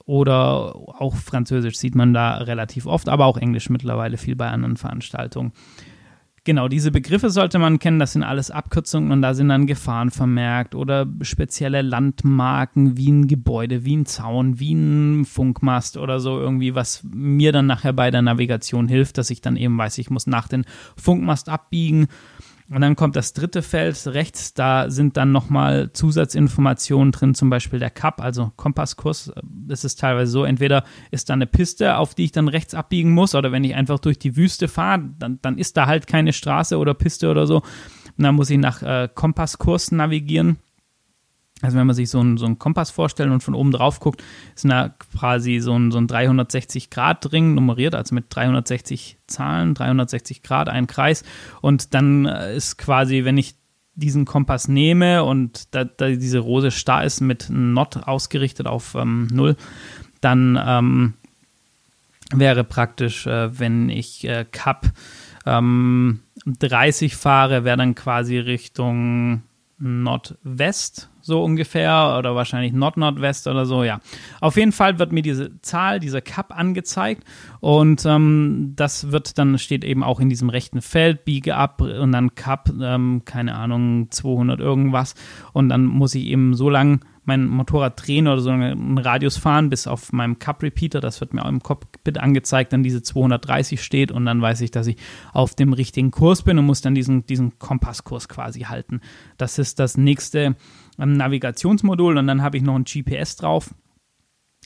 [0.09, 4.79] oder auch Französisch sieht man da relativ oft, aber auch Englisch mittlerweile viel bei anderen
[4.79, 5.53] Veranstaltungen.
[6.45, 10.11] Genau, diese Begriffe sollte man kennen, das sind alles Abkürzungen und da sind dann Gefahren
[10.11, 16.39] vermerkt oder spezielle Landmarken wie ein Gebäude, wie ein Zaun, wie ein Funkmast oder so
[16.39, 20.09] irgendwie, was mir dann nachher bei der Navigation hilft, dass ich dann eben weiß, ich
[20.09, 20.65] muss nach den
[20.97, 22.09] Funkmast abbiegen
[22.71, 27.79] und dann kommt das dritte Feld rechts, da sind dann nochmal Zusatzinformationen drin, zum Beispiel
[27.79, 29.33] der Cup, also Kompasskurs.
[29.43, 33.13] Das ist teilweise so, entweder ist da eine Piste, auf die ich dann rechts abbiegen
[33.13, 36.35] muss, oder wenn ich einfach durch die Wüste fahre, dann, dann ist da halt keine
[36.35, 37.57] Straße oder Piste oder so.
[37.57, 40.59] Und dann muss ich nach äh, Kompasskurs navigieren.
[41.61, 44.23] Also wenn man sich so einen, so einen Kompass vorstellt und von oben drauf guckt,
[44.55, 50.69] ist da quasi so ein, so ein 360-Grad-Ring nummeriert, also mit 360 Zahlen, 360 Grad,
[50.69, 51.25] ein Kreis.
[51.61, 53.57] Und dann äh, ist quasi, wenn ich
[53.95, 59.27] diesen Kompass nehme und da, da diese Rose starr ist mit Not ausgerichtet auf ähm,
[59.33, 59.57] 0,
[60.21, 61.15] dann ähm,
[62.33, 64.93] wäre praktisch, äh, wenn ich äh, Cup
[65.47, 69.43] ähm, 30 fahre, wäre dann quasi Richtung
[69.79, 74.01] Nordwest so ungefähr oder wahrscheinlich Nord-Nordwest oder so, ja.
[74.41, 77.23] Auf jeden Fall wird mir diese Zahl, dieser Cup angezeigt
[77.61, 82.11] und ähm, das wird dann, steht eben auch in diesem rechten Feld, biege ab und
[82.11, 85.15] dann Cup, ähm, keine Ahnung, 200 irgendwas
[85.53, 89.69] und dann muss ich eben so lang mein Motorrad drehen oder so einen Radius fahren
[89.69, 93.83] bis auf meinem Cup Repeater, das wird mir auch im Cockpit angezeigt, dann diese 230
[93.83, 94.97] steht und dann weiß ich, dass ich
[95.35, 99.03] auf dem richtigen Kurs bin und muss dann diesen, diesen Kompasskurs quasi halten.
[99.37, 100.57] Das ist das nächste
[100.99, 103.75] ähm, Navigationsmodul und dann habe ich noch ein GPS drauf.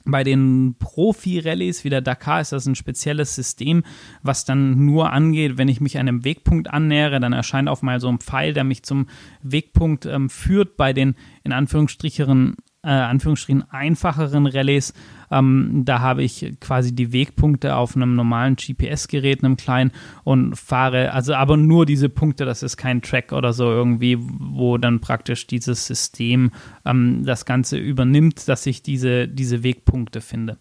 [0.05, 3.85] Bei den Profi-Rallyes wie der Dakar ist das ein spezielles System,
[4.23, 8.09] was dann nur angeht, wenn ich mich einem Wegpunkt annähere, dann erscheint auf mal so
[8.09, 9.07] ein Pfeil, der mich zum
[9.43, 10.77] Wegpunkt ähm, führt.
[10.77, 11.15] Bei den
[11.45, 14.93] in Anführungsstrichen äh, Anführungsstrichen einfacheren Rallyes.
[15.31, 19.93] Ähm, da habe ich quasi die Wegpunkte auf einem normalen GPS-Gerät, einem kleinen,
[20.25, 24.79] und fahre, also aber nur diese Punkte, das ist kein Track oder so irgendwie, wo
[24.79, 26.51] dann praktisch dieses System
[26.85, 30.59] ähm, das Ganze übernimmt, dass ich diese, diese Wegpunkte finde.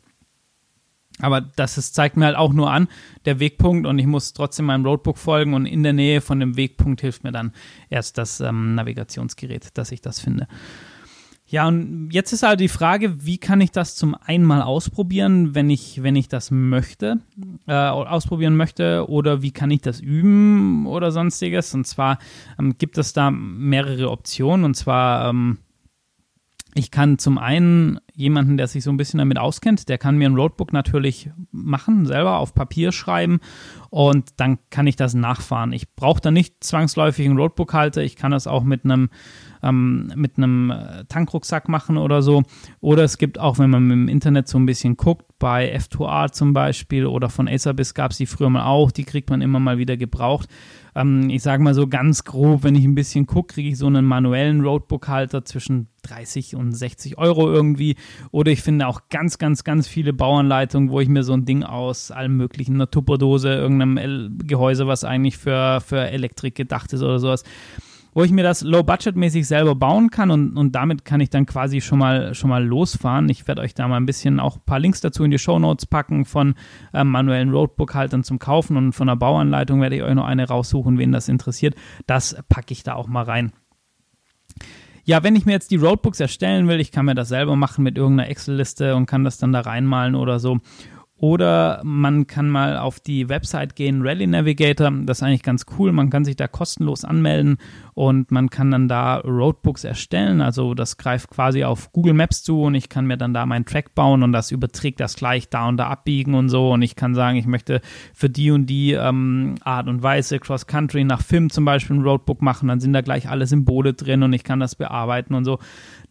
[1.19, 2.87] Aber das ist, zeigt mir halt auch nur an,
[3.25, 6.55] der Wegpunkt und ich muss trotzdem meinem Roadbook folgen und in der Nähe von dem
[6.55, 7.51] Wegpunkt hilft mir dann
[7.89, 10.47] erst das ähm, Navigationsgerät, dass ich das finde.
[11.51, 15.69] Ja, und jetzt ist halt die Frage, wie kann ich das zum einmal ausprobieren, wenn
[15.69, 17.19] ich, wenn ich das möchte,
[17.67, 21.73] äh, ausprobieren möchte, oder wie kann ich das üben oder sonstiges?
[21.73, 22.19] Und zwar
[22.57, 24.63] ähm, gibt es da mehrere Optionen.
[24.63, 25.57] Und zwar, ähm,
[26.73, 30.29] ich kann zum einen jemanden, der sich so ein bisschen damit auskennt, der kann mir
[30.29, 33.41] ein Roadbook natürlich machen, selber auf Papier schreiben
[33.89, 35.73] und dann kann ich das nachfahren.
[35.73, 39.09] Ich brauche da nicht zwangsläufig einen Roadbook-Halter, ich kann das auch mit einem
[39.63, 42.43] ähm, mit einem äh, Tankrucksack machen oder so.
[42.79, 46.53] Oder es gibt auch, wenn man im Internet so ein bisschen guckt, bei F2R zum
[46.53, 49.77] Beispiel oder von Acerbiz gab es die früher mal auch, die kriegt man immer mal
[49.77, 50.47] wieder gebraucht.
[50.95, 53.87] Ähm, ich sage mal so ganz grob, wenn ich ein bisschen gucke, kriege ich so
[53.87, 57.95] einen manuellen Roadbook-Halter zwischen 30 und 60 Euro irgendwie.
[58.31, 61.63] Oder ich finde auch ganz, ganz, ganz viele Bauanleitungen, wo ich mir so ein Ding
[61.63, 67.19] aus allem möglichen, einer Tupperdose, irgendeinem Gehäuse, was eigentlich für, für Elektrik gedacht ist oder
[67.19, 67.43] sowas,
[68.13, 71.81] wo ich mir das low-budget-mäßig selber bauen kann und, und damit kann ich dann quasi
[71.81, 73.29] schon mal, schon mal losfahren.
[73.29, 75.59] Ich werde euch da mal ein bisschen auch ein paar Links dazu in die Show
[75.59, 76.55] Notes packen von
[76.93, 80.97] ähm, manuellen Roadbook-Haltern zum Kaufen und von der Bauanleitung werde ich euch noch eine raussuchen,
[80.97, 81.75] wen das interessiert.
[82.05, 83.53] Das packe ich da auch mal rein.
[85.03, 87.83] Ja, wenn ich mir jetzt die Roadbooks erstellen will, ich kann mir das selber machen
[87.83, 90.59] mit irgendeiner Excel-Liste und kann das dann da reinmalen oder so.
[91.21, 94.91] Oder man kann mal auf die Website gehen, Rally Navigator.
[95.03, 95.91] Das ist eigentlich ganz cool.
[95.91, 97.57] Man kann sich da kostenlos anmelden
[97.93, 100.41] und man kann dann da Roadbooks erstellen.
[100.41, 103.65] Also das greift quasi auf Google Maps zu und ich kann mir dann da meinen
[103.65, 106.71] Track bauen und das überträgt das gleich da und da abbiegen und so.
[106.71, 107.81] Und ich kann sagen, ich möchte
[108.15, 112.01] für die und die ähm, Art und Weise Cross Country nach Film zum Beispiel ein
[112.01, 112.67] Roadbook machen.
[112.67, 115.59] Dann sind da gleich alle Symbole drin und ich kann das bearbeiten und so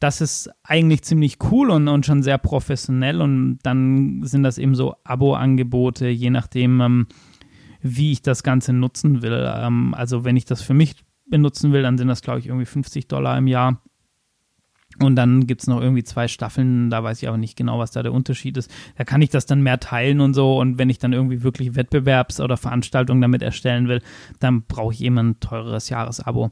[0.01, 3.21] das ist eigentlich ziemlich cool und, und schon sehr professionell.
[3.21, 7.07] Und dann sind das eben so Abo-Angebote, je nachdem, ähm,
[7.83, 9.47] wie ich das Ganze nutzen will.
[9.55, 12.67] Ähm, also wenn ich das für mich benutzen will, dann sind das, glaube ich, irgendwie
[12.67, 13.83] 50 Dollar im Jahr.
[14.99, 17.93] Und dann gibt es noch irgendwie zwei Staffeln, da weiß ich aber nicht genau, was
[17.93, 18.71] da der Unterschied ist.
[18.97, 20.59] Da kann ich das dann mehr teilen und so.
[20.59, 24.03] Und wenn ich dann irgendwie wirklich Wettbewerbs- oder Veranstaltungen damit erstellen will,
[24.41, 26.51] dann brauche ich eben ein teureres Jahresabo.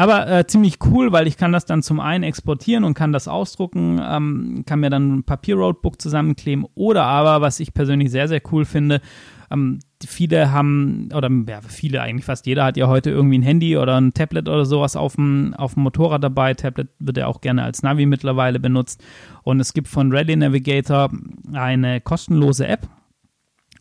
[0.00, 3.28] Aber äh, ziemlich cool, weil ich kann das dann zum einen exportieren und kann das
[3.28, 8.40] ausdrucken, ähm, kann mir dann ein Papier-Roadbook zusammenkleben oder aber, was ich persönlich sehr, sehr
[8.50, 9.02] cool finde,
[9.50, 13.76] ähm, viele haben, oder ja, viele eigentlich fast jeder hat ja heute irgendwie ein Handy
[13.76, 16.54] oder ein Tablet oder sowas auf dem, auf dem Motorrad dabei.
[16.54, 19.04] Tablet wird ja auch gerne als Navi mittlerweile benutzt.
[19.42, 21.10] Und es gibt von Rally Navigator
[21.52, 22.88] eine kostenlose App.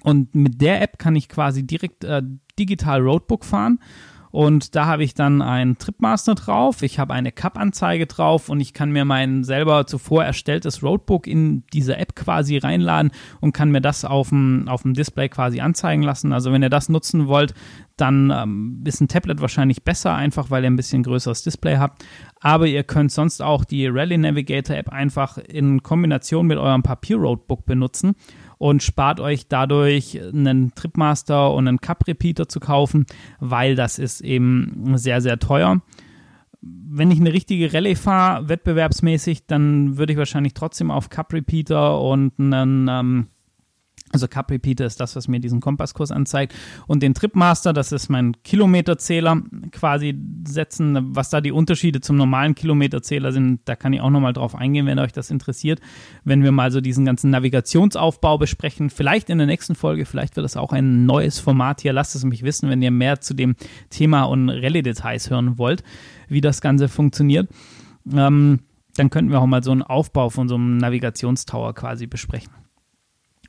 [0.04, 2.22] Und mit der App kann ich quasi direkt äh,
[2.60, 3.80] digital Roadbook fahren
[4.32, 8.74] und da habe ich dann einen Tripmaster drauf, ich habe eine Cup-Anzeige drauf und ich
[8.74, 13.12] kann mir mein selber zuvor erstelltes Roadbook in diese App quasi reinladen
[13.42, 16.34] und kann mir das auf dem, auf dem Display quasi anzeigen lassen.
[16.34, 17.54] Also wenn ihr das nutzen wollt,
[17.98, 22.06] dann ähm, ist ein Tablet wahrscheinlich besser, einfach weil ihr ein bisschen größeres Display habt.
[22.40, 27.66] Aber ihr könnt sonst auch die Rally Navigator App einfach in Kombination mit eurem Papier-Roadbook
[27.66, 28.16] benutzen
[28.60, 33.08] und spart euch dadurch einen Tripmaster und einen Cup Repeater zu kaufen,
[33.40, 35.82] weil das ist eben sehr, sehr teuer.
[36.62, 42.02] Wenn ich eine richtige Rallye fahre, wettbewerbsmäßig, dann würde ich wahrscheinlich trotzdem auf Cup Repeater
[42.02, 43.28] und einen ähm,
[44.12, 46.56] also Cup Repeater ist das, was mir diesen Kompasskurs anzeigt.
[46.88, 49.42] Und den Tripmaster, das ist mein Kilometerzähler
[49.72, 50.18] quasi
[50.48, 51.16] setzen.
[51.16, 54.88] Was da die Unterschiede zum normalen Kilometerzähler sind, da kann ich auch nochmal drauf eingehen,
[54.88, 55.80] wenn euch das interessiert.
[56.24, 60.44] Wenn wir mal so diesen ganzen Navigationsaufbau besprechen, vielleicht in der nächsten Folge, vielleicht wird
[60.44, 61.94] das auch ein neues Format hier.
[61.94, 63.56] Lasst es mich wissen, wenn ihr mehr zu dem
[63.92, 65.84] Thema und Rallye-Details hören wollt,
[66.28, 67.48] wie das Ganze funktioniert.
[68.12, 68.60] Ähm,
[68.96, 72.52] dann könnten wir auch mal so einen Aufbau von so einem Navigationstower quasi besprechen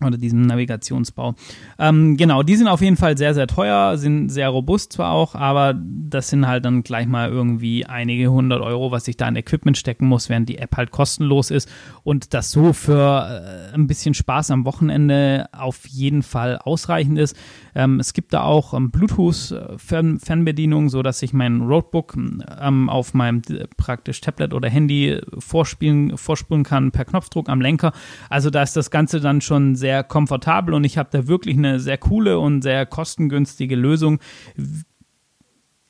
[0.07, 1.35] oder diesem Navigationsbau.
[1.79, 5.35] Ähm, genau, die sind auf jeden Fall sehr, sehr teuer, sind sehr robust zwar auch,
[5.35, 9.37] aber das sind halt dann gleich mal irgendwie einige hundert Euro, was ich da in
[9.37, 11.69] Equipment stecken muss, während die App halt kostenlos ist
[12.03, 17.37] und das so für äh, ein bisschen Spaß am Wochenende auf jeden Fall ausreichend ist.
[17.75, 23.43] Ähm, es gibt da auch ähm, Bluetooth-Fernbedienung, so dass ich mein Roadbook ähm, auf meinem
[23.49, 27.93] äh, praktisch Tablet oder Handy vorspielen, vorspulen kann per Knopfdruck am Lenker.
[28.29, 31.81] Also da ist das Ganze dann schon sehr komfortabel und ich habe da wirklich eine
[31.81, 34.21] sehr coole und sehr kostengünstige Lösung,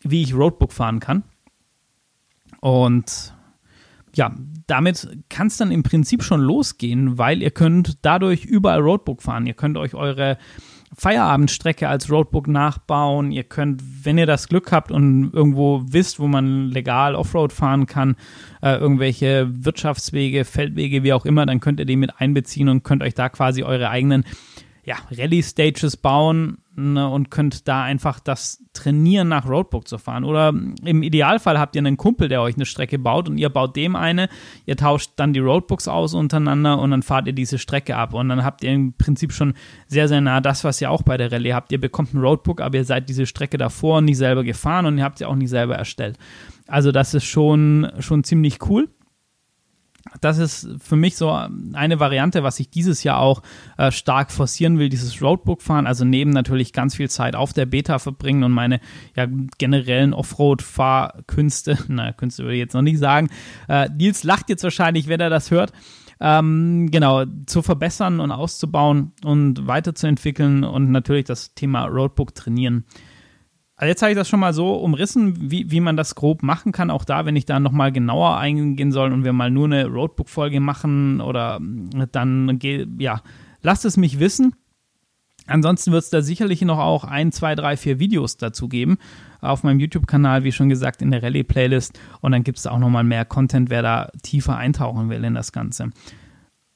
[0.02, 1.22] wie ich Roadbook fahren kann.
[2.60, 3.34] Und
[4.14, 4.34] ja,
[4.66, 9.46] damit kann es dann im Prinzip schon losgehen, weil ihr könnt dadurch überall Roadbook fahren.
[9.46, 10.36] Ihr könnt euch eure
[10.96, 13.30] Feierabendstrecke als Roadbook nachbauen.
[13.30, 17.86] Ihr könnt, wenn ihr das Glück habt und irgendwo wisst, wo man legal Offroad fahren
[17.86, 18.16] kann,
[18.62, 23.02] äh, irgendwelche Wirtschaftswege, Feldwege, wie auch immer, dann könnt ihr die mit einbeziehen und könnt
[23.02, 24.24] euch da quasi eure eigenen
[24.84, 30.24] ja, Rallye-Stages bauen ne, und könnt da einfach das trainieren, nach Roadbook zu fahren.
[30.24, 33.76] Oder im Idealfall habt ihr einen Kumpel, der euch eine Strecke baut und ihr baut
[33.76, 34.28] dem eine,
[34.66, 38.14] ihr tauscht dann die Roadbooks aus untereinander und dann fahrt ihr diese Strecke ab.
[38.14, 39.54] Und dann habt ihr im Prinzip schon
[39.86, 41.72] sehr, sehr nah das, was ihr auch bei der Rallye habt.
[41.72, 45.04] Ihr bekommt ein Roadbook, aber ihr seid diese Strecke davor nicht selber gefahren und ihr
[45.04, 46.18] habt sie auch nicht selber erstellt.
[46.66, 48.88] Also das ist schon, schon ziemlich cool
[50.20, 53.42] das ist für mich so eine Variante, was ich dieses Jahr auch
[53.76, 55.86] äh, stark forcieren will, dieses Roadbook fahren.
[55.86, 58.80] Also neben natürlich ganz viel Zeit auf der Beta verbringen und meine
[59.16, 59.26] ja,
[59.58, 63.28] generellen Offroad-Fahrkünste, naja, Künste würde ich jetzt noch nicht sagen.
[63.68, 65.72] Äh, Nils lacht jetzt wahrscheinlich, wenn er das hört.
[66.22, 72.84] Ähm, genau, zu verbessern und auszubauen und weiterzuentwickeln und natürlich das Thema Roadbook trainieren
[73.80, 76.70] Also jetzt habe ich das schon mal so umrissen, wie, wie man das grob machen
[76.70, 76.90] kann.
[76.90, 80.60] Auch da, wenn ich da nochmal genauer eingehen soll und wir mal nur eine Roadbook-Folge
[80.60, 81.58] machen oder
[82.12, 82.58] dann,
[82.98, 83.22] ja,
[83.62, 84.54] lasst es mich wissen.
[85.46, 88.98] Ansonsten wird es da sicherlich noch auch ein, zwei, drei, vier Videos dazu geben.
[89.40, 91.98] Auf meinem YouTube-Kanal, wie schon gesagt, in der Rallye-Playlist.
[92.20, 95.52] Und dann gibt es auch nochmal mehr Content, wer da tiefer eintauchen will in das
[95.52, 95.88] Ganze.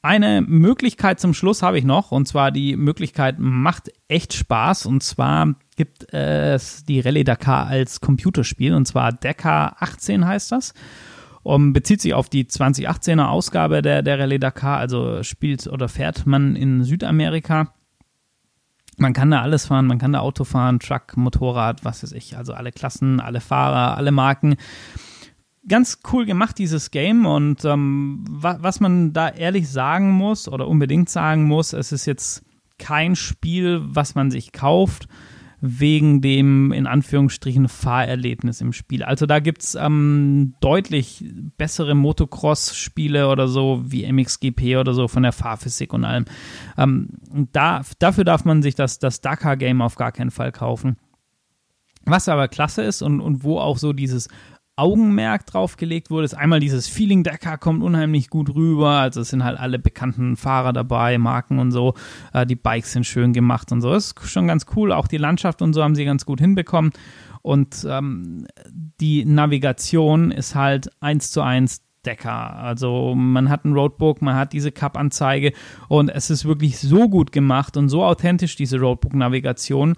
[0.05, 4.85] Eine Möglichkeit zum Schluss habe ich noch, und zwar die Möglichkeit macht echt Spaß.
[4.85, 10.75] Und zwar gibt es die Rallye Dakar als Computerspiel, und zwar Dakar 18 heißt das.
[11.43, 16.27] Und bezieht sich auf die 2018er Ausgabe der, der Rallye Dakar, also spielt oder fährt
[16.27, 17.73] man in Südamerika.
[18.99, 22.37] Man kann da alles fahren, man kann da Auto fahren, Truck, Motorrad, was weiß ich,
[22.37, 24.57] also alle Klassen, alle Fahrer, alle Marken
[25.69, 27.27] ganz cool gemacht, dieses Game.
[27.27, 32.07] Und ähm, wa was man da ehrlich sagen muss oder unbedingt sagen muss, es ist
[32.07, 32.45] jetzt
[32.79, 35.09] kein Spiel, was man sich kauft
[35.67, 39.03] wegen dem in Anführungsstrichen Fahrerlebnis im Spiel.
[39.03, 41.25] Also da gibt es ähm, deutlich
[41.57, 46.27] bessere Motocross-Spiele oder so wie MXGP oder so von der Fahrphysik und allem.
[46.77, 47.09] Ähm,
[47.53, 50.99] da, dafür darf man sich das, das Dakar-Game auf gar keinen Fall kaufen.
[52.05, 54.29] Was aber klasse ist und, und wo auch so dieses
[54.77, 58.91] Augenmerk drauf gelegt wurde, ist einmal dieses Feeling Dakar kommt unheimlich gut rüber.
[58.91, 61.95] Also es sind halt alle bekannten Fahrer dabei, Marken und so.
[62.33, 63.93] Äh, die Bikes sind schön gemacht und so.
[63.93, 64.93] Das ist schon ganz cool.
[64.93, 66.93] Auch die Landschaft und so haben sie ganz gut hinbekommen.
[67.43, 68.47] Und ähm,
[69.01, 72.57] die Navigation ist halt eins zu eins Decker.
[72.57, 75.53] Also man hat ein Roadbook, man hat diese Cup-Anzeige
[75.89, 79.95] und es ist wirklich so gut gemacht und so authentisch, diese Roadbook-Navigation,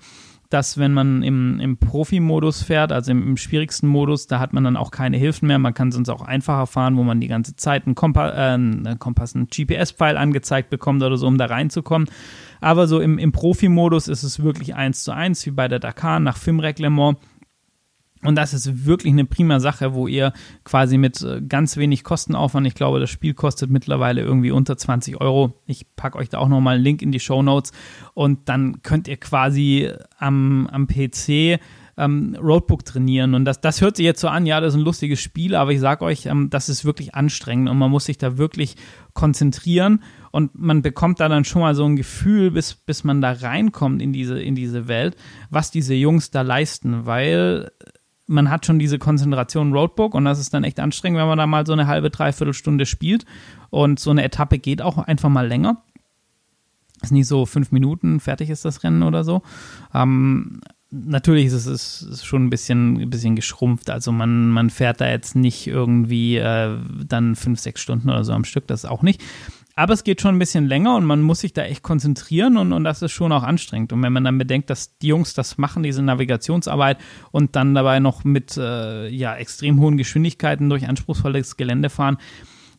[0.50, 4.64] dass wenn man im, im Profi-Modus fährt, also im, im, schwierigsten Modus, da hat man
[4.64, 5.58] dann auch keine Hilfen mehr.
[5.58, 8.98] Man kann sonst auch einfacher fahren, wo man die ganze Zeit einen, Kompa äh, einen
[8.98, 12.08] Kompass, einen GPS-Pfeil angezeigt bekommt oder so, um da reinzukommen.
[12.60, 16.20] Aber so im, im Profi-Modus ist es wirklich eins zu eins, wie bei der Dakar
[16.20, 17.18] nach FIM-Reglement
[18.26, 20.32] und das ist wirklich eine prima Sache, wo ihr
[20.64, 25.20] quasi mit äh, ganz wenig Kostenaufwand, ich glaube, das Spiel kostet mittlerweile irgendwie unter 20
[25.20, 25.54] Euro.
[25.66, 27.72] Ich packe euch da auch nochmal einen Link in die Show Notes
[28.14, 31.60] und dann könnt ihr quasi am, am PC
[31.98, 33.34] ähm, Roadbook trainieren.
[33.34, 35.72] Und das, das hört sich jetzt so an, ja, das ist ein lustiges Spiel, aber
[35.72, 38.76] ich sage euch, ähm, das ist wirklich anstrengend und man muss sich da wirklich
[39.14, 43.32] konzentrieren und man bekommt da dann schon mal so ein Gefühl, bis, bis man da
[43.32, 45.16] reinkommt in diese, in diese Welt,
[45.48, 47.70] was diese Jungs da leisten, weil
[48.26, 51.46] man hat schon diese Konzentration Roadbook und das ist dann echt anstrengend, wenn man da
[51.46, 53.24] mal so eine halbe, dreiviertel Stunde spielt
[53.70, 55.82] und so eine Etappe geht auch einfach mal länger.
[57.02, 59.42] Ist nicht so fünf Minuten, fertig ist das Rennen oder so.
[59.94, 60.60] Ähm,
[60.90, 63.90] natürlich ist es ist schon ein bisschen, ein bisschen geschrumpft.
[63.90, 68.32] Also man, man fährt da jetzt nicht irgendwie äh, dann fünf, sechs Stunden oder so
[68.32, 69.22] am Stück, das auch nicht.
[69.78, 72.72] Aber es geht schon ein bisschen länger und man muss sich da echt konzentrieren und,
[72.72, 73.92] und das ist schon auch anstrengend.
[73.92, 76.96] Und wenn man dann bedenkt, dass die Jungs das machen, diese Navigationsarbeit
[77.30, 82.16] und dann dabei noch mit äh, ja, extrem hohen Geschwindigkeiten durch anspruchsvolles Gelände fahren,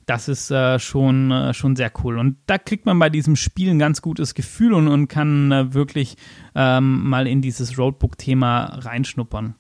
[0.08, 2.18] das ist äh, schon, äh, schon sehr cool.
[2.18, 5.74] Und da kriegt man bei diesem Spiel ein ganz gutes Gefühl und, und kann äh,
[5.76, 6.16] wirklich
[6.56, 9.54] ähm, mal in dieses Roadbook-Thema reinschnuppern.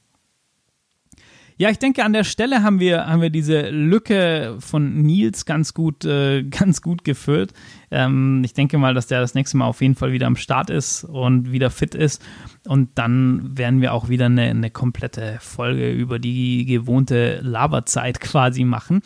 [1.60, 5.74] Ja, ich denke, an der Stelle haben wir, haben wir diese Lücke von Nils ganz
[5.74, 7.54] gut, äh, ganz gut gefüllt.
[7.89, 10.69] Ähm, ich denke mal, dass der das nächste Mal auf jeden Fall wieder am Start
[10.69, 12.21] ist und wieder fit ist.
[12.67, 18.65] Und dann werden wir auch wieder eine, eine komplette Folge über die gewohnte Laberzeit quasi
[18.65, 19.02] machen.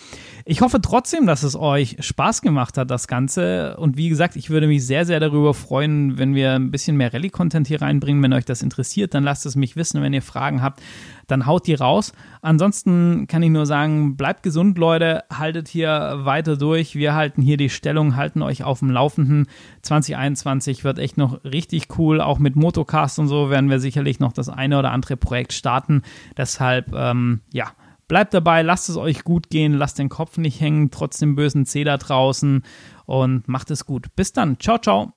[0.45, 3.77] Ich hoffe trotzdem, dass es euch Spaß gemacht hat, das Ganze.
[3.77, 7.13] Und wie gesagt, ich würde mich sehr, sehr darüber freuen, wenn wir ein bisschen mehr
[7.13, 8.23] Rallye-Content hier reinbringen.
[8.23, 10.01] Wenn euch das interessiert, dann lasst es mich wissen.
[10.01, 10.81] Wenn ihr Fragen habt,
[11.27, 12.13] dann haut die raus.
[12.41, 15.23] Ansonsten kann ich nur sagen, bleibt gesund, Leute.
[15.31, 16.95] Haltet hier weiter durch.
[16.95, 19.47] Wir halten hier die Stellung, halten euch auf dem Laufenden.
[19.81, 22.21] 2021 wird echt noch richtig cool.
[22.21, 26.01] Auch mit Motocast und so werden wir sicherlich noch das eine oder andere Projekt starten.
[26.37, 27.71] Deshalb, ähm, ja,
[28.07, 31.65] bleibt dabei, lasst es euch gut gehen, lasst den Kopf nicht hängen, trotz dem bösen
[31.65, 32.63] C da draußen
[33.05, 34.13] und macht es gut.
[34.15, 34.59] Bis dann.
[34.59, 35.09] Ciao, ciao.